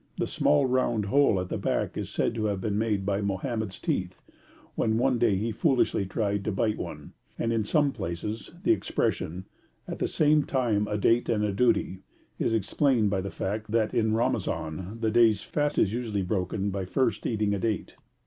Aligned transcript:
The 0.17 0.25
small 0.25 0.65
round 0.65 1.05
hole 1.05 1.39
at 1.39 1.49
the 1.49 1.59
back 1.59 1.95
is 1.95 2.09
said 2.09 2.33
to 2.33 2.45
have 2.45 2.59
been 2.61 2.75
made 2.79 3.05
by 3.05 3.21
Mohammed's 3.21 3.79
teeth, 3.79 4.19
when 4.73 4.97
one 4.97 5.19
day 5.19 5.35
he 5.35 5.51
foolishly 5.51 6.07
tried 6.07 6.43
to 6.45 6.51
bite 6.51 6.79
one; 6.79 7.13
and 7.37 7.53
in 7.53 7.63
some 7.63 7.91
places 7.91 8.49
the 8.63 8.71
expression 8.71 9.45
'at 9.87 9.99
the 9.99 10.07
same 10.07 10.41
time 10.43 10.87
a 10.87 10.97
date 10.97 11.29
and 11.29 11.43
a 11.43 11.53
duty,' 11.53 11.99
is 12.39 12.55
explained 12.55 13.11
by 13.11 13.21
the 13.21 13.29
fact 13.29 13.69
that 13.69 13.93
in 13.93 14.15
Ramazan 14.15 14.97
the 15.01 15.11
day's 15.11 15.41
fast 15.41 15.77
is 15.77 15.93
usually 15.93 16.23
broken 16.23 16.71
by 16.71 16.83
first 16.83 17.27
eating 17.27 17.53
a 17.53 17.59
date. 17.59 17.95